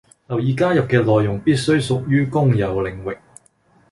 [0.29, 3.15] 留意加入嘅內容必須屬於公有領域